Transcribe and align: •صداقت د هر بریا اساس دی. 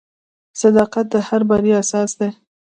•صداقت 0.61 1.05
د 1.13 1.15
هر 1.27 1.41
بریا 1.49 1.77
اساس 1.83 2.11
دی. 2.19 2.29